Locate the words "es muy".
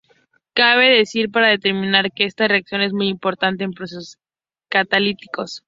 2.81-3.07